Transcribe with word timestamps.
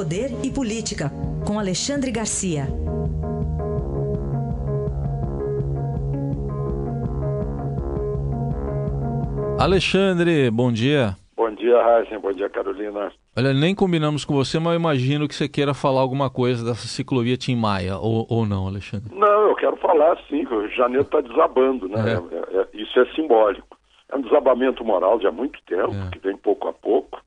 Poder 0.00 0.30
e 0.42 0.50
Política, 0.50 1.10
com 1.46 1.58
Alexandre 1.58 2.10
Garcia. 2.10 2.62
Alexandre, 9.60 10.50
bom 10.50 10.72
dia. 10.72 11.14
Bom 11.36 11.50
dia, 11.50 11.82
Raíssa. 11.82 12.18
Bom 12.18 12.32
dia, 12.32 12.48
Carolina. 12.48 13.12
Olha, 13.36 13.52
nem 13.52 13.74
combinamos 13.74 14.24
com 14.24 14.32
você, 14.32 14.58
mas 14.58 14.72
eu 14.72 14.80
imagino 14.80 15.28
que 15.28 15.34
você 15.34 15.46
queira 15.46 15.74
falar 15.74 16.00
alguma 16.00 16.30
coisa 16.30 16.64
dessa 16.64 16.88
ciclovia 16.88 17.36
Tim 17.36 17.56
Maia, 17.56 17.98
ou, 17.98 18.26
ou 18.30 18.46
não, 18.46 18.66
Alexandre? 18.66 19.14
Não, 19.14 19.48
eu 19.50 19.54
quero 19.54 19.76
falar 19.76 20.16
sim, 20.30 20.46
que 20.46 20.54
o 20.54 20.66
janeiro 20.70 21.02
está 21.02 21.20
desabando, 21.20 21.86
né? 21.90 22.00
É. 22.00 22.56
É, 22.56 22.60
é, 22.62 22.68
isso 22.72 22.98
é 22.98 23.04
simbólico. 23.14 23.76
É 24.10 24.16
um 24.16 24.22
desabamento 24.22 24.82
moral 24.82 25.18
de 25.18 25.26
há 25.26 25.30
muito 25.30 25.60
tempo, 25.66 25.92
é. 25.92 26.10
que 26.10 26.18
vem 26.20 26.38
pouco 26.38 26.68
a 26.68 26.72
pouco, 26.72 27.20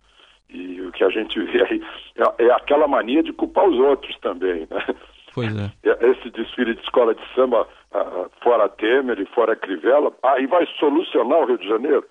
e 0.53 0.81
o 0.81 0.91
que 0.91 1.03
a 1.03 1.09
gente 1.09 1.39
vê 1.39 1.63
aí 1.63 1.83
é, 2.17 2.45
é 2.45 2.51
aquela 2.51 2.87
mania 2.87 3.23
de 3.23 3.33
culpar 3.33 3.67
os 3.67 3.77
outros 3.79 4.17
também, 4.19 4.67
né? 4.69 4.95
Pois 5.33 5.55
é. 5.55 5.71
Esse 6.11 6.29
desfile 6.29 6.75
de 6.75 6.81
escola 6.81 7.15
de 7.15 7.21
samba 7.33 7.67
uh, 7.93 8.29
fora 8.41 8.69
Temer 8.69 9.19
e 9.19 9.25
fora 9.25 9.55
Crivella, 9.55 10.13
aí 10.23 10.45
vai 10.47 10.65
solucionar 10.79 11.39
o 11.39 11.45
Rio 11.45 11.57
de 11.57 11.67
Janeiro? 11.67 12.05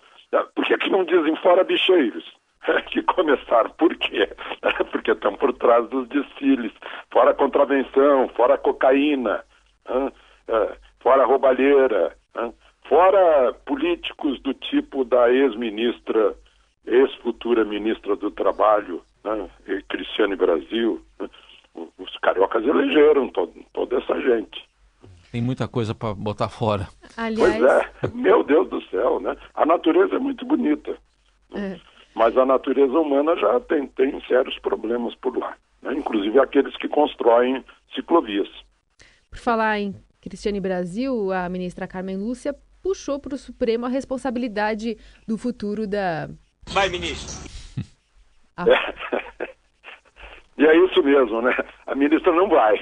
Por 0.54 0.64
que, 0.64 0.78
que 0.78 0.90
não 0.90 1.04
dizem 1.04 1.36
fora 1.36 1.62
bicheiros? 1.62 2.24
que 2.90 3.02
começaram. 3.02 3.70
Por 3.70 3.94
quê? 3.96 4.28
Porque 4.90 5.12
estão 5.12 5.34
por 5.34 5.52
trás 5.54 5.88
dos 5.88 6.08
desfiles. 6.08 6.72
Fora 7.10 7.34
contravenção, 7.34 8.28
fora 8.34 8.56
cocaína, 8.56 9.44
é, 10.48 10.76
fora 11.00 11.24
roubalheira, 11.24 12.16
fora 12.88 13.52
políticos 13.66 14.40
do 14.40 14.54
tipo 14.54 15.04
da 15.04 15.30
ex-ministra, 15.30 16.34
ex-futura 16.86 17.64
ministra 17.64 18.16
do 18.16 18.30
Trabalho, 18.30 19.02
Cristiane 19.88 20.36
Brasil. 20.36 21.00
Os 21.74 22.16
cariocas 22.18 22.64
elegeram 22.64 23.28
todo, 23.28 23.52
toda 23.72 23.96
essa 23.96 24.20
gente. 24.20 24.68
Tem 25.30 25.40
muita 25.40 25.66
coisa 25.66 25.94
para 25.94 26.12
botar 26.12 26.50
fora. 26.50 26.88
Aliás... 27.16 27.56
Pois 27.56 27.72
é, 27.72 28.08
meu 28.14 28.44
Deus 28.44 28.68
do 28.68 28.82
céu, 28.88 29.18
né? 29.18 29.34
A 29.54 29.64
natureza 29.64 30.16
é 30.16 30.18
muito 30.18 30.44
bonita. 30.44 30.94
É. 31.54 31.78
Mas 32.14 32.36
a 32.36 32.44
natureza 32.44 32.92
humana 32.92 33.34
já 33.36 33.58
tem, 33.60 33.86
tem 33.86 34.20
sérios 34.26 34.58
problemas 34.58 35.14
por 35.14 35.36
lá, 35.36 35.56
né? 35.80 35.94
inclusive 35.94 36.38
aqueles 36.38 36.76
que 36.76 36.86
constroem 36.88 37.64
ciclovias. 37.94 38.48
Por 39.30 39.38
falar 39.38 39.80
em 39.80 39.94
Cristiane 40.20 40.60
Brasil, 40.60 41.32
a 41.32 41.48
ministra 41.48 41.88
Carmen 41.88 42.18
Lúcia 42.18 42.54
puxou 42.82 43.18
para 43.18 43.34
o 43.34 43.38
Supremo 43.38 43.86
a 43.86 43.88
responsabilidade 43.88 44.98
do 45.26 45.38
futuro 45.38 45.86
da. 45.86 46.28
Vai, 46.72 46.88
ministro! 46.88 47.50
Ah. 48.56 48.64
É. 48.68 49.22
E 50.58 50.66
é 50.66 50.76
isso 50.84 51.02
mesmo, 51.02 51.40
né? 51.40 51.56
A 51.86 51.94
ministra 51.94 52.30
não 52.30 52.46
vai. 52.46 52.78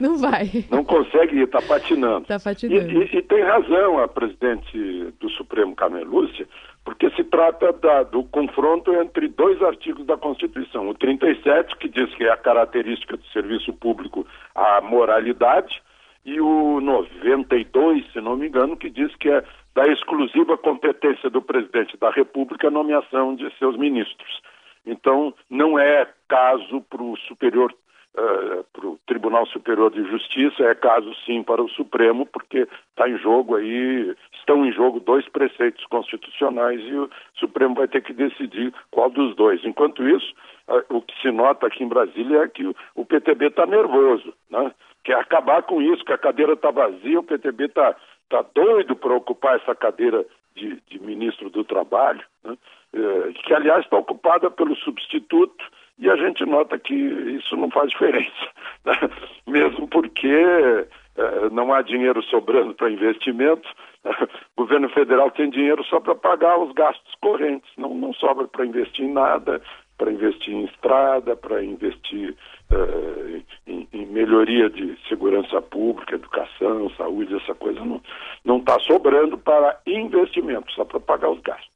Não 0.00 0.18
vai. 0.18 0.50
Não 0.70 0.84
consegue 0.84 1.36
ir, 1.36 1.44
está 1.44 1.62
patinando. 1.62 2.22
Está 2.22 2.38
patinando. 2.38 3.02
E, 3.02 3.06
e, 3.06 3.18
e, 3.18 3.22
tem 3.22 3.40
razão 3.42 3.98
a 3.98 4.08
presidente 4.08 5.14
do 5.20 5.30
Supremo, 5.30 5.76
Carmen 5.76 6.04
Lúcia, 6.04 6.46
porque 6.84 7.08
se 7.10 7.22
trata 7.24 7.72
da, 7.72 8.02
do 8.02 8.24
confronto 8.24 8.92
entre 8.92 9.28
dois 9.28 9.62
artigos 9.62 10.04
da 10.04 10.18
Constituição. 10.18 10.88
O 10.88 10.94
37, 10.94 11.76
que 11.76 11.88
diz 11.88 12.12
que 12.14 12.24
é 12.24 12.32
a 12.32 12.36
característica 12.36 13.16
do 13.16 13.26
serviço 13.28 13.72
público 13.72 14.26
a 14.54 14.80
moralidade, 14.80 15.80
e 16.24 16.40
o 16.40 16.80
92, 16.80 18.12
se 18.12 18.20
não 18.20 18.36
me 18.36 18.48
engano, 18.48 18.76
que 18.76 18.90
diz 18.90 19.14
que 19.16 19.30
é 19.30 19.44
da 19.74 19.86
exclusiva 19.88 20.56
competência 20.56 21.28
do 21.28 21.42
presidente 21.42 21.96
da 21.96 22.10
República 22.10 22.68
a 22.68 22.70
nomeação 22.70 23.34
de 23.34 23.50
seus 23.58 23.76
ministros. 23.76 24.40
Então, 24.86 25.34
não 25.50 25.78
é 25.78 26.06
caso 26.28 26.80
para 26.82 27.02
o 27.02 27.16
superior, 27.16 27.74
uh, 28.14 28.64
para 28.72 28.86
o 28.86 28.98
Tribunal 29.06 29.46
Superior 29.46 29.90
de 29.90 30.04
Justiça, 30.04 30.62
é 30.62 30.74
caso 30.74 31.12
sim 31.26 31.42
para 31.42 31.62
o 31.62 31.68
Supremo, 31.70 32.26
porque 32.26 32.68
está 32.90 33.08
em 33.08 33.18
jogo 33.18 33.56
aí, 33.56 34.14
estão 34.34 34.64
em 34.64 34.72
jogo 34.72 35.00
dois 35.00 35.26
preceitos 35.28 35.84
constitucionais 35.86 36.80
e 36.80 36.94
o 36.94 37.10
Supremo 37.34 37.74
vai 37.74 37.88
ter 37.88 38.02
que 38.02 38.12
decidir 38.12 38.72
qual 38.90 39.10
dos 39.10 39.34
dois. 39.34 39.64
Enquanto 39.64 40.06
isso, 40.06 40.34
uh, 40.68 40.96
o 40.96 41.02
que 41.02 41.20
se 41.20 41.30
nota 41.32 41.66
aqui 41.66 41.82
em 41.82 41.88
Brasília 41.88 42.42
é 42.42 42.48
que 42.48 42.64
o, 42.94 43.04
PTB 43.04 43.46
está 43.46 43.66
nervoso, 43.66 44.34
né? 44.50 44.70
quer 45.02 45.18
acabar 45.18 45.62
com 45.62 45.82
isso, 45.82 46.04
que 46.04 46.12
a 46.12 46.18
cadeira 46.18 46.54
está 46.54 46.70
vazia, 46.70 47.20
o 47.20 47.24
PTB 47.24 47.64
está 47.66 47.94
tá 48.28 48.44
doido 48.54 48.96
para 48.96 49.14
ocupar 49.14 49.56
essa 49.56 49.74
cadeira 49.74 50.24
de, 50.54 50.80
de 50.88 50.98
ministro 51.00 51.50
do 51.50 51.64
Trabalho. 51.64 52.22
Né? 52.44 52.56
Eh, 52.94 53.32
que 53.44 53.52
aliás 53.52 53.84
está 53.84 53.96
ocupada 53.96 54.50
pelo 54.50 54.76
substituto, 54.76 55.64
e 55.98 56.08
a 56.08 56.16
gente 56.16 56.44
nota 56.44 56.78
que 56.78 56.94
isso 56.94 57.56
não 57.56 57.70
faz 57.70 57.90
diferença, 57.90 58.48
né? 58.84 58.94
mesmo 59.46 59.88
porque 59.88 60.28
eh, 60.28 61.48
não 61.50 61.72
há 61.72 61.82
dinheiro 61.82 62.22
sobrando 62.24 62.74
para 62.74 62.90
investimento, 62.90 63.68
o 64.56 64.62
governo 64.62 64.88
federal 64.90 65.30
tem 65.30 65.50
dinheiro 65.50 65.82
só 65.84 65.98
para 65.98 66.14
pagar 66.14 66.58
os 66.58 66.72
gastos 66.72 67.14
correntes, 67.20 67.68
não, 67.76 67.94
não 67.94 68.12
sobra 68.14 68.46
para 68.46 68.66
investir 68.66 69.04
em 69.04 69.12
nada, 69.12 69.60
para 69.98 70.12
investir 70.12 70.54
em 70.54 70.64
estrada, 70.64 71.36
para 71.36 71.64
investir 71.64 72.36
uh, 72.74 73.42
em, 73.66 73.88
em, 73.92 74.06
melhoria 74.06 74.68
de 74.68 74.96
segurança 75.08 75.60
pública, 75.62 76.14
educação, 76.14 76.90
saúde, 76.96 77.34
essa 77.36 77.54
coisa 77.54 77.80
não 78.44 78.58
está 78.58 78.78
sobrando 78.80 79.38
para 79.38 79.78
investimento, 79.86 80.72
só 80.72 80.84
para 80.84 81.00
pagar 81.00 81.30
os 81.30 81.40
gastos. 81.40 81.68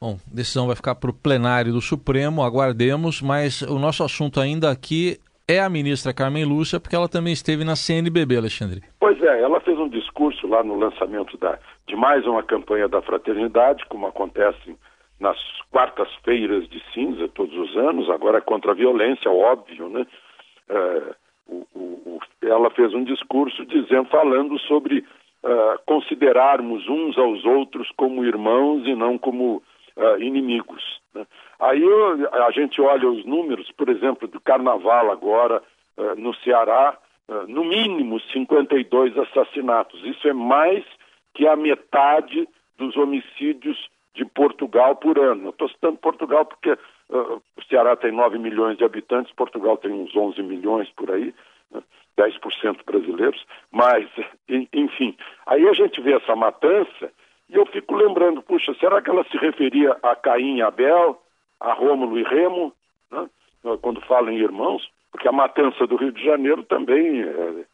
Bom, 0.00 0.18
decisão 0.26 0.66
vai 0.66 0.76
ficar 0.76 0.94
para 0.94 1.10
o 1.10 1.14
plenário 1.14 1.72
do 1.72 1.80
Supremo, 1.80 2.42
aguardemos, 2.42 3.22
mas 3.22 3.62
o 3.62 3.78
nosso 3.78 4.04
assunto 4.04 4.38
ainda 4.38 4.70
aqui 4.70 5.18
é 5.48 5.60
a 5.60 5.68
ministra 5.68 6.12
Carmen 6.12 6.44
Lúcia, 6.44 6.80
porque 6.80 6.96
ela 6.96 7.08
também 7.08 7.32
esteve 7.32 7.64
na 7.64 7.76
CNBB, 7.76 8.36
Alexandre. 8.36 8.82
Pois 8.98 9.20
é, 9.22 9.42
ela 9.42 9.60
fez 9.60 9.78
um 9.78 9.88
discurso 9.88 10.46
lá 10.46 10.62
no 10.62 10.76
lançamento 10.76 11.36
da, 11.38 11.58
de 11.86 11.96
mais 11.96 12.26
uma 12.26 12.42
campanha 12.42 12.88
da 12.88 13.00
fraternidade, 13.02 13.84
como 13.88 14.06
acontece 14.06 14.76
nas 15.20 15.38
quartas-feiras 15.70 16.68
de 16.68 16.82
cinza 16.92 17.28
todos 17.28 17.56
os 17.56 17.76
anos, 17.76 18.10
agora 18.10 18.38
é 18.38 18.40
contra 18.40 18.72
a 18.72 18.74
violência, 18.74 19.30
óbvio, 19.30 19.88
né? 19.88 20.06
É, 20.68 21.14
o, 21.46 21.66
o, 21.74 22.20
ela 22.42 22.70
fez 22.70 22.94
um 22.94 23.04
discurso 23.04 23.64
dizendo, 23.66 24.08
falando 24.08 24.58
sobre 24.60 25.04
uh, 25.42 25.78
considerarmos 25.86 26.88
uns 26.88 27.18
aos 27.18 27.44
outros 27.44 27.90
como 27.96 28.24
irmãos 28.24 28.86
e 28.86 28.94
não 28.94 29.18
como 29.18 29.62
uh, 29.96 30.20
inimigos. 30.20 30.82
Né? 31.14 31.26
Aí 31.60 31.82
a 32.32 32.50
gente 32.50 32.80
olha 32.80 33.08
os 33.08 33.24
números, 33.24 33.70
por 33.72 33.88
exemplo, 33.88 34.26
do 34.28 34.40
carnaval 34.40 35.10
agora 35.10 35.62
uh, 35.96 36.14
no 36.16 36.34
Ceará, 36.36 36.96
uh, 37.28 37.46
no 37.46 37.64
mínimo 37.64 38.20
52 38.32 39.16
assassinatos. 39.18 40.02
Isso 40.04 40.26
é 40.28 40.32
mais 40.32 40.84
que 41.34 41.46
a 41.46 41.56
metade 41.56 42.48
dos 42.78 42.96
homicídios 42.96 43.88
de 44.14 44.24
Portugal 44.24 44.96
por 44.96 45.18
ano. 45.18 45.50
Estou 45.50 45.68
citando 45.68 45.98
Portugal 45.98 46.44
porque 46.44 46.76
uh, 47.10 47.42
o 47.56 47.64
Ceará 47.68 47.96
tem 47.96 48.12
9 48.12 48.38
milhões 48.38 48.76
de 48.76 48.84
habitantes, 48.84 49.34
Portugal 49.34 49.76
tem 49.76 49.92
uns 49.92 50.14
11 50.14 50.42
milhões 50.42 50.88
por 50.90 51.10
aí, 51.10 51.34
né? 51.70 51.82
10% 52.16 52.84
brasileiros, 52.86 53.44
mas, 53.72 54.08
enfim. 54.72 55.16
Aí 55.46 55.68
a 55.68 55.72
gente 55.72 56.00
vê 56.00 56.12
essa 56.12 56.36
matança 56.36 57.10
e 57.48 57.56
eu 57.56 57.66
fico 57.66 57.94
lembrando, 57.94 58.42
puxa, 58.42 58.74
será 58.74 59.02
que 59.02 59.10
ela 59.10 59.24
se 59.24 59.36
referia 59.36 59.96
a 60.02 60.16
Caim 60.16 60.56
e 60.56 60.62
Abel, 60.62 61.20
a 61.60 61.72
Rômulo 61.72 62.18
e 62.18 62.22
Remo, 62.22 62.72
né? 63.10 63.28
quando 63.82 64.00
fala 64.02 64.32
em 64.32 64.38
irmãos? 64.38 64.88
Porque 65.10 65.28
a 65.28 65.32
matança 65.32 65.86
do 65.86 65.96
Rio 65.96 66.12
de 66.12 66.24
Janeiro 66.24 66.64
também, 66.64 67.22
é, 67.22 67.64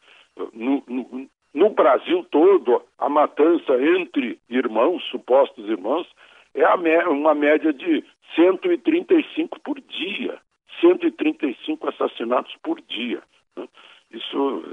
no, 0.53 0.83
no, 0.87 1.29
no, 1.53 1.69
Brasil 1.71 2.25
todo, 2.29 2.81
a 2.99 3.09
matança 3.09 3.73
entre 3.81 4.39
irmãos, 4.49 5.03
supostos 5.09 5.67
irmãos, 5.67 6.07
é 6.53 6.67
uma 7.07 7.33
média 7.33 7.73
de 7.73 8.03
135 8.35 9.59
por 9.61 9.79
dia. 9.81 10.39
135 10.79 11.89
assassinatos 11.89 12.55
por 12.63 12.81
dia. 12.81 13.21
Né? 13.55 13.67
isso 14.13 14.63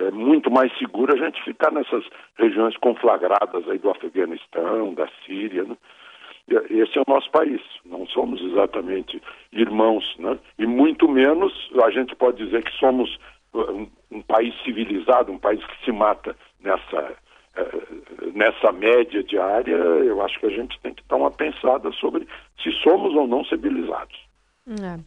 é, 0.00 0.04
é 0.04 0.10
muito 0.10 0.50
mais 0.50 0.76
seguro 0.78 1.14
a 1.14 1.16
gente 1.16 1.42
ficar 1.42 1.70
nessas 1.72 2.04
regiões 2.36 2.76
conflagradas 2.78 3.68
aí 3.68 3.78
do 3.78 3.90
Afeganistão, 3.90 4.94
da 4.94 5.08
Síria, 5.24 5.64
né? 5.64 5.76
Esse 6.68 6.98
é 6.98 7.00
o 7.00 7.10
nosso 7.10 7.30
país, 7.30 7.60
não 7.84 8.04
somos 8.08 8.42
exatamente 8.42 9.22
irmãos, 9.52 10.04
né? 10.18 10.38
E 10.58 10.66
muito 10.66 11.08
menos 11.08 11.52
a 11.84 11.90
gente 11.90 12.16
pode 12.16 12.44
dizer 12.44 12.64
que 12.64 12.72
somos 12.78 13.16
uh, 13.54 13.70
um, 13.70 13.90
um 14.10 14.22
país 14.22 14.52
civilizado, 14.64 15.30
um 15.30 15.38
país 15.38 15.64
que 15.64 15.84
se 15.84 15.92
mata 15.92 16.36
nessa 16.60 17.16
nessa 18.34 18.72
média 18.72 19.22
diária. 19.22 19.74
Eu 19.74 20.22
acho 20.22 20.38
que 20.40 20.46
a 20.46 20.50
gente 20.50 20.78
tem 20.80 20.94
que 20.94 21.02
dar 21.08 21.16
uma 21.16 21.30
pensada 21.30 21.90
sobre 21.92 22.26
se 22.62 22.70
somos 22.82 23.14
ou 23.14 23.26
não 23.26 23.44
civilizados. 23.44 24.16
É. 24.68 24.98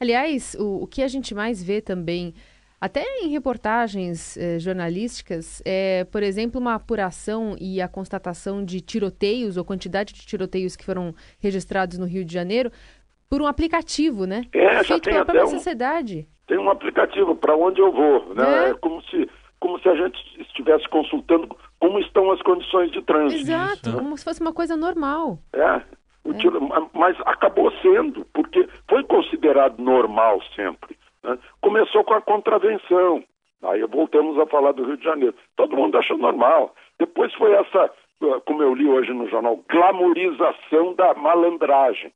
Aliás, 0.00 0.56
o, 0.58 0.82
o 0.82 0.86
que 0.86 1.02
a 1.02 1.08
gente 1.08 1.34
mais 1.34 1.62
vê 1.62 1.80
também 1.80 2.34
até 2.80 3.02
em 3.22 3.28
reportagens 3.28 4.36
eh, 4.36 4.58
jornalísticas, 4.58 5.62
é, 5.64 6.04
por 6.04 6.22
exemplo, 6.22 6.60
uma 6.60 6.74
apuração 6.74 7.56
e 7.58 7.80
a 7.80 7.88
constatação 7.88 8.62
de 8.62 8.80
tiroteios 8.82 9.56
ou 9.56 9.64
quantidade 9.64 10.12
de 10.12 10.26
tiroteios 10.26 10.76
que 10.76 10.84
foram 10.84 11.14
registrados 11.40 11.96
no 11.96 12.04
Rio 12.04 12.26
de 12.26 12.34
Janeiro 12.34 12.70
por 13.30 13.40
um 13.40 13.46
aplicativo, 13.46 14.26
né? 14.26 14.44
É, 14.52 14.84
Feito 14.84 15.08
pela 15.08 15.24
própria 15.24 15.44
um... 15.44 15.48
sociedade. 15.48 16.28
tem 16.46 16.58
um 16.58 16.68
aplicativo 16.68 17.34
para 17.34 17.56
onde 17.56 17.80
eu 17.80 17.90
vou, 17.90 18.34
né? 18.34 18.66
É. 18.66 18.70
É 18.70 18.74
como 18.74 19.02
se 19.04 19.30
como 19.58 19.80
se 19.80 19.88
a 19.88 19.94
gente 19.94 20.18
estivesse 20.42 20.86
consultando 20.90 21.56
como 21.86 21.98
estão 21.98 22.30
as 22.30 22.40
condições 22.42 22.90
de 22.92 23.02
trânsito. 23.02 23.42
Exato, 23.42 23.88
Isso, 23.88 23.92
né? 23.92 23.98
como 24.02 24.16
se 24.16 24.24
fosse 24.24 24.40
uma 24.40 24.52
coisa 24.54 24.74
normal. 24.76 25.38
É, 25.52 25.82
o 26.24 26.32
tiro- 26.32 26.60
ma- 26.60 26.88
mas 26.94 27.14
acabou 27.26 27.70
sendo, 27.82 28.24
porque 28.32 28.66
foi 28.88 29.04
considerado 29.04 29.78
normal 29.78 30.40
sempre. 30.56 30.96
né? 31.22 31.38
Começou 31.60 32.02
com 32.04 32.14
a 32.14 32.20
contravenção. 32.22 33.22
Aí 33.62 33.82
voltamos 33.86 34.38
a 34.38 34.46
falar 34.46 34.72
do 34.72 34.84
Rio 34.84 34.96
de 34.96 35.04
Janeiro. 35.04 35.34
Todo 35.56 35.76
mundo 35.76 35.96
achou 35.98 36.16
normal. 36.18 36.74
Depois 36.98 37.32
foi 37.34 37.52
essa, 37.52 37.90
eh, 38.22 38.40
como 38.46 38.62
eu 38.62 38.74
li 38.74 38.86
hoje 38.88 39.12
no 39.12 39.28
jornal, 39.28 39.58
glamorização 39.68 40.94
da 40.94 41.14
malandragem. 41.14 42.12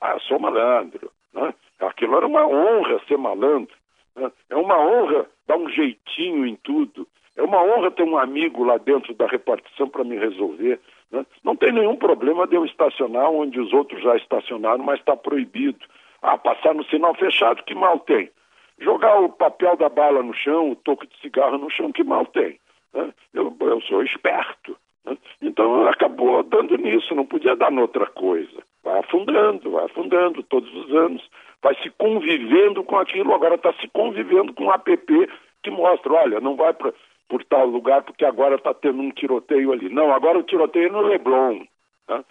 Ah, 0.00 0.12
eu 0.14 0.20
sou 0.20 0.38
malandro. 0.38 1.10
Né? 1.34 1.54
Aquilo 1.80 2.16
era 2.16 2.26
uma 2.26 2.46
honra 2.46 3.00
ser 3.08 3.16
malandro. 3.18 3.74
né? 4.14 4.30
É 4.50 4.56
uma 4.56 4.78
honra 4.78 5.26
dar 5.46 5.56
um 5.56 5.68
jeitinho 5.70 6.46
em 6.46 6.56
tudo. 6.56 7.06
É 7.36 7.42
uma 7.42 7.62
honra 7.62 7.90
ter 7.90 8.02
um 8.02 8.16
amigo 8.16 8.64
lá 8.64 8.78
dentro 8.78 9.12
da 9.14 9.26
repartição 9.26 9.88
para 9.88 10.04
me 10.04 10.16
resolver. 10.16 10.80
né? 11.10 11.24
Não 11.44 11.54
tem 11.54 11.72
nenhum 11.72 11.96
problema 11.96 12.46
de 12.46 12.56
eu 12.56 12.64
estacionar 12.64 13.30
onde 13.30 13.60
os 13.60 13.72
outros 13.72 14.02
já 14.02 14.16
estacionaram, 14.16 14.82
mas 14.82 14.98
está 15.00 15.16
proibido. 15.16 15.78
Ah, 16.22 16.38
passar 16.38 16.74
no 16.74 16.84
sinal 16.86 17.14
fechado, 17.14 17.62
que 17.64 17.74
mal 17.74 17.98
tem. 18.00 18.30
Jogar 18.78 19.20
o 19.20 19.28
papel 19.28 19.76
da 19.76 19.88
bala 19.88 20.22
no 20.22 20.34
chão, 20.34 20.70
o 20.70 20.76
toco 20.76 21.06
de 21.06 21.16
cigarro 21.20 21.58
no 21.58 21.70
chão, 21.70 21.92
que 21.92 22.02
mal 22.02 22.24
tem. 22.26 22.58
né? 22.94 23.12
Eu, 23.34 23.54
eu 23.60 23.80
sou 23.82 24.02
esperto. 24.02 24.76
né? 25.04 25.16
Então 25.42 25.86
acabou 25.88 26.42
dando 26.42 26.76
nisso, 26.78 27.14
não 27.14 27.26
podia 27.26 27.54
dar 27.54 27.70
noutra 27.70 28.06
coisa. 28.06 28.62
Vai 28.82 28.98
afundando, 29.00 29.70
vai 29.72 29.84
afundando 29.84 30.42
todos 30.44 30.72
os 30.74 30.94
anos, 30.94 31.22
vai 31.62 31.74
se 31.82 31.90
convivendo 31.90 32.82
com 32.84 32.96
aquilo, 32.98 33.34
agora 33.34 33.56
está 33.56 33.72
se 33.74 33.88
convivendo 33.88 34.54
com 34.54 34.64
um 34.64 34.72
app 34.72 35.28
que 35.62 35.70
mostra, 35.70 36.12
olha, 36.12 36.40
não 36.40 36.54
vai 36.54 36.72
pra, 36.72 36.92
por 37.28 37.42
tal 37.44 37.66
lugar 37.66 38.02
porque 38.02 38.24
agora 38.24 38.56
está 38.56 38.72
tendo 38.74 39.00
um 39.00 39.10
tiroteio 39.10 39.72
ali. 39.72 39.88
Não, 39.88 40.12
agora 40.12 40.38
o 40.38 40.42
tiroteio 40.44 40.86
é 40.88 40.90
no 40.90 41.00
Leblon. 41.02 41.64
né? 42.08 42.24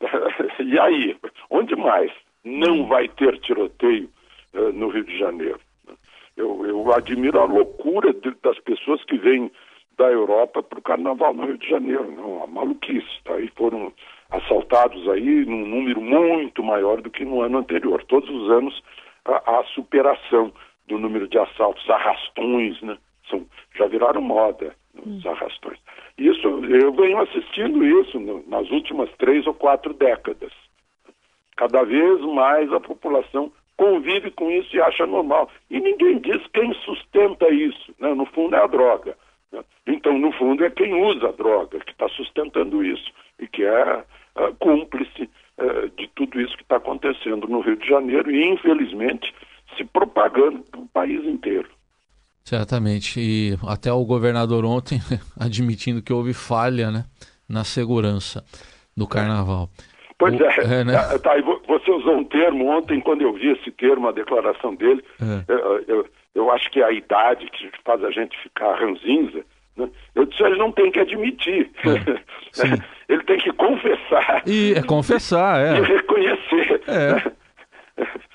E 0.60 0.78
aí, 0.78 1.16
onde 1.50 1.76
mais 1.76 2.10
não 2.44 2.86
vai 2.86 3.08
ter 3.08 3.38
tiroteio 3.40 4.08
eh, 4.54 4.72
no 4.72 4.88
Rio 4.88 5.04
de 5.04 5.18
Janeiro? 5.18 5.60
Eu, 6.36 6.64
eu 6.66 6.92
admiro 6.94 7.38
a 7.38 7.44
loucura 7.44 8.12
de- 8.14 8.34
das 8.42 8.58
pessoas 8.60 9.04
que 9.04 9.18
vêm 9.18 9.50
da 9.98 10.06
Europa 10.10 10.62
para 10.62 10.78
o 10.78 10.82
carnaval 10.82 11.34
no 11.34 11.44
Rio 11.44 11.58
de 11.58 11.68
Janeiro. 11.68 12.10
Não, 12.12 12.42
a 12.42 12.46
maluquice. 12.46 13.22
Tá? 13.24 13.38
E 13.38 13.48
foram 13.48 13.92
assaltados 14.30 15.06
aí 15.10 15.44
num 15.44 15.66
número 15.66 16.00
muito 16.00 16.62
maior 16.62 17.02
do 17.02 17.10
que 17.10 17.24
no 17.24 17.42
ano 17.42 17.58
anterior. 17.58 18.02
Todos 18.04 18.30
os 18.30 18.50
anos 18.50 18.82
a, 19.26 19.58
a 19.60 19.64
superação 19.74 20.50
do 20.86 20.98
número 20.98 21.28
de 21.28 21.38
assaltos, 21.38 21.88
arrastões, 21.90 22.80
né? 22.80 22.96
São, 23.30 23.46
já 23.76 23.86
viraram 23.86 24.20
moda 24.20 24.74
os 25.06 25.24
arrastões. 25.26 25.78
Isso, 26.18 26.46
eu 26.46 26.92
venho 26.92 27.18
assistindo 27.20 27.84
isso 27.84 28.18
no- 28.20 28.44
nas 28.48 28.68
últimas 28.70 29.10
três 29.16 29.46
ou 29.46 29.54
quatro 29.54 29.94
décadas. 29.94 30.52
Cada 31.56 31.82
vez 31.84 32.20
mais 32.22 32.72
a 32.72 32.80
população 32.80 33.52
convive 33.76 34.30
com 34.32 34.50
isso 34.50 34.74
e 34.76 34.80
acha 34.80 35.06
normal. 35.06 35.50
E 35.70 35.80
ninguém 35.80 36.18
diz 36.18 36.44
quem 36.52 36.72
sustenta 36.74 37.48
isso. 37.48 37.94
Né? 37.98 38.12
No 38.14 38.26
fundo 38.26 38.54
é 38.54 38.62
a 38.62 38.66
droga. 38.66 39.16
né? 39.52 39.62
Então, 39.86 40.18
no 40.18 40.32
fundo, 40.32 40.64
é 40.64 40.70
quem 40.70 40.92
usa 40.94 41.28
a 41.28 41.32
droga 41.32 41.78
que 41.80 41.92
está 41.92 42.08
sustentando 42.10 42.84
isso 42.84 43.10
e 43.38 43.46
que 43.46 43.64
é 43.64 44.04
ah, 44.36 44.52
cúmplice 44.58 45.28
eh, 45.58 45.88
de 45.96 46.08
tudo 46.14 46.40
isso 46.40 46.56
que 46.56 46.62
está 46.62 46.76
acontecendo 46.76 47.46
no 47.48 47.60
Rio 47.60 47.76
de 47.76 47.86
Janeiro 47.88 48.30
e, 48.30 48.46
infelizmente, 48.48 49.34
se 49.76 49.84
propagando 49.84 50.60
para 50.70 50.80
o 50.80 50.88
país 50.88 51.24
inteiro. 51.24 51.68
Certamente. 52.50 53.20
E 53.20 53.56
até 53.68 53.92
o 53.92 54.04
governador 54.04 54.64
ontem 54.64 54.98
admitindo 55.38 56.02
que 56.02 56.12
houve 56.12 56.34
falha 56.34 56.90
né, 56.90 57.04
na 57.48 57.62
segurança 57.62 58.44
do 58.96 59.06
carnaval. 59.06 59.68
Pois 60.18 60.34
O- 60.38 60.44
é, 60.44 60.80
é, 60.80 60.84
né? 60.84 60.96
Ah, 60.96 61.16
tá, 61.18 61.38
e 61.38 61.42
vo- 61.42 61.62
você 61.68 61.88
usou 61.92 62.16
um 62.18 62.24
termo 62.24 62.66
ontem, 62.66 63.00
quando 63.00 63.22
eu 63.22 63.32
vi 63.34 63.52
esse 63.52 63.70
termo, 63.70 64.08
a 64.08 64.12
declaração 64.12 64.74
dele, 64.74 65.02
É. 65.22 65.44
eu, 65.52 65.84
eu- 65.86 66.06
eu 66.34 66.50
acho 66.50 66.68
que 66.72 66.80
é 66.80 66.84
a 66.84 66.92
idade 66.92 67.46
que 67.52 67.70
faz 67.84 68.02
a 68.02 68.10
gente 68.10 68.36
ficar 68.42 68.74
ranzinza, 68.80 69.42
né? 69.76 69.88
eu 70.16 70.26
disse, 70.26 70.42
ele 70.42 70.58
não 70.58 70.72
tem 70.72 70.90
que 70.90 70.98
admitir, 71.00 71.70
É, 71.84 71.88
ele 73.08 73.22
tem 73.24 73.38
que 73.38 73.52
confessar 73.52 74.42
E 74.46 74.74
é 74.74 74.82
confessar, 74.82 75.60
e 75.76 75.78
é. 75.78 75.82
reconhecer. 75.86 76.82
É. 76.88 77.30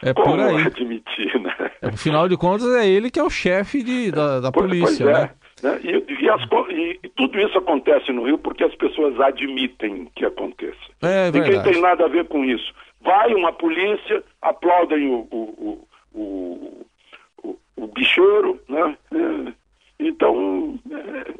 É 0.01 0.13
Como 0.13 0.27
por 0.35 0.39
aí. 0.39 0.65
admitir, 0.65 1.39
né? 1.41 1.53
Afinal 1.81 2.27
de 2.29 2.37
contas, 2.37 2.67
é 2.75 2.87
ele 2.87 3.09
que 3.09 3.19
é 3.19 3.23
o 3.23 3.29
chefe 3.29 3.81
de- 3.83 4.11
da, 4.11 4.39
da 4.39 4.51
Pois- 4.51 4.67
polícia, 4.67 5.05
pois 5.05 5.17
né? 5.17 5.31
é, 5.63 5.67
né? 5.67 5.79
E, 5.83 6.23
e 6.23 6.29
as 6.29 6.41
e- 6.69 6.99
e 7.03 7.09
tudo 7.09 7.39
isso 7.39 7.57
acontece 7.57 8.11
no 8.11 8.25
Rio 8.25 8.37
porque 8.37 8.63
as 8.63 8.75
pessoas 8.75 9.19
admitem 9.19 10.07
que 10.15 10.25
aconteça. 10.25 10.77
É 11.01 11.31
Ninguém 11.31 11.61
tem 11.63 11.81
nada 11.81 12.05
a 12.05 12.07
ver 12.09 12.25
com 12.27 12.43
isso. 12.43 12.73
Vai 13.01 13.33
uma 13.33 13.51
polícia, 13.53 14.23
aplaudem 14.41 15.07
o, 15.09 15.27
o, 15.31 15.87
o, 16.13 16.19
o, 16.19 16.85
o, 17.43 17.57
o 17.77 17.87
bicheiro, 17.87 18.59
né? 18.67 18.97
É, 19.13 19.53
então, 19.99 20.77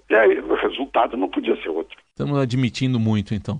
é, 0.10 0.16
é, 0.16 0.39
o 0.42 0.54
resultado 0.56 1.18
não 1.18 1.27
podia 1.27 1.56
ser 1.62 1.69
outro. 1.69 1.98
Estamos 2.12 2.38
admitindo 2.38 3.00
muito, 3.00 3.33
então. 3.33 3.60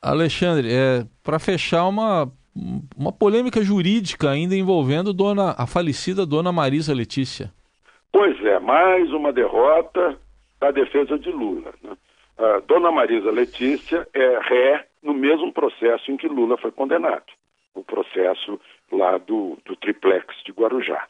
Alexandre, 0.00 0.68
é, 0.72 1.04
para 1.22 1.38
fechar 1.38 1.86
uma, 1.86 2.30
uma 2.96 3.12
polêmica 3.12 3.62
jurídica 3.62 4.30
ainda 4.30 4.56
envolvendo 4.56 5.12
dona, 5.12 5.54
a 5.58 5.66
falecida 5.66 6.24
dona 6.24 6.50
Marisa 6.50 6.94
Letícia. 6.94 7.52
Pois 8.10 8.42
é, 8.44 8.58
mais 8.58 9.12
uma 9.12 9.32
derrota 9.32 10.18
da 10.58 10.70
defesa 10.70 11.18
de 11.18 11.30
Lula. 11.30 11.74
Né? 11.82 11.96
A 12.38 12.60
Dona 12.60 12.90
Marisa 12.90 13.30
Letícia 13.30 14.08
é 14.14 14.38
ré 14.40 14.86
no 15.02 15.12
mesmo 15.12 15.52
processo 15.52 16.10
em 16.10 16.16
que 16.16 16.26
Lula 16.26 16.56
foi 16.56 16.70
condenado, 16.70 17.24
o 17.74 17.84
processo 17.84 18.58
lá 18.90 19.18
do, 19.18 19.58
do 19.64 19.76
triplex 19.76 20.26
de 20.44 20.52
Guarujá. 20.52 21.06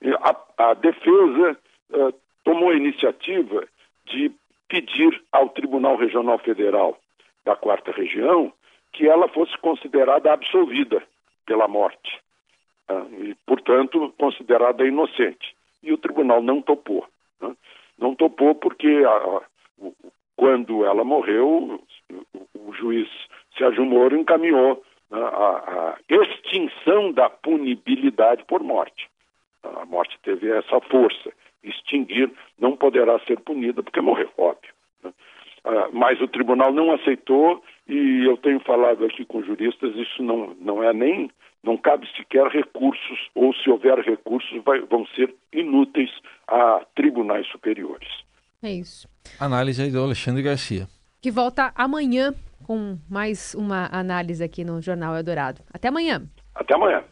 E 0.00 0.10
A, 0.10 0.36
a 0.70 0.74
defesa 0.74 1.56
eh, 1.92 2.14
tomou 2.44 2.70
a 2.70 2.74
iniciativa 2.74 3.64
de 4.06 4.32
pedir 4.68 5.22
ao 5.30 5.50
Tribunal 5.50 5.96
Regional 5.96 6.38
Federal 6.38 6.98
da 7.44 7.54
Quarta 7.54 7.92
Região 7.92 8.52
que 8.92 9.08
ela 9.08 9.28
fosse 9.28 9.56
considerada 9.58 10.32
absolvida 10.32 11.02
pela 11.46 11.66
morte 11.66 12.20
ah, 12.88 13.04
e, 13.18 13.34
portanto, 13.46 14.12
considerada 14.18 14.86
inocente. 14.86 15.54
E 15.82 15.92
o 15.92 15.98
tribunal 15.98 16.42
não 16.42 16.60
topou. 16.62 17.06
né? 17.40 17.54
Não 17.98 18.14
topou 18.14 18.54
porque, 18.54 18.88
a- 19.06 19.10
a- 19.10 19.42
quando 20.36 20.84
ela 20.84 21.04
morreu, 21.04 21.80
o, 22.10 22.58
o 22.68 22.72
juiz 22.74 23.08
Sérgio 23.56 23.84
Moro 23.84 24.16
encaminhou 24.16 24.82
né, 25.10 25.20
a, 25.20 25.94
a 25.94 25.98
extinção 26.08 27.12
da 27.12 27.28
punibilidade 27.30 28.44
por 28.44 28.62
morte. 28.62 29.08
A 29.62 29.84
morte 29.86 30.18
teve 30.22 30.50
essa 30.50 30.80
força. 30.80 31.32
Extinguir 31.62 32.30
não 32.58 32.76
poderá 32.76 33.18
ser 33.20 33.38
punida 33.40 33.82
porque 33.82 34.00
morreu, 34.00 34.30
óbvio. 34.36 34.72
né? 35.04 35.12
Ah, 35.64 35.88
mas 35.92 36.20
o 36.20 36.26
tribunal 36.28 36.72
não 36.72 36.92
aceitou 36.92 37.62
e 37.92 38.24
eu 38.24 38.36
tenho 38.36 38.60
falado 38.60 39.04
aqui 39.04 39.24
com 39.24 39.42
juristas, 39.42 39.94
isso 39.96 40.22
não, 40.22 40.54
não 40.60 40.82
é 40.82 40.92
nem, 40.92 41.30
não 41.62 41.76
cabe 41.76 42.06
sequer 42.16 42.46
recursos, 42.48 43.18
ou 43.34 43.54
se 43.54 43.68
houver 43.70 43.98
recursos, 44.00 44.50
vai- 44.64 44.80
vão 44.80 45.06
ser 45.14 45.34
inúteis 45.52 46.10
a 46.48 46.84
tribunais 46.94 47.46
superiores. 47.48 48.08
É 48.62 48.70
isso. 48.72 49.08
Análise 49.40 49.82
aí 49.82 49.90
do 49.90 50.02
Alexandre 50.02 50.42
Garcia. 50.42 50.86
Que 51.20 51.30
volta 51.30 51.72
amanhã 51.74 52.32
com 52.66 52.96
mais 53.10 53.54
uma 53.54 53.88
análise 53.92 54.42
aqui 54.42 54.64
no 54.64 54.80
Jornal 54.80 55.16
Eldorado. 55.16 55.60
Até 55.72 55.88
amanhã. 55.88 56.22
Até 56.54 56.74
amanhã. 56.74 57.02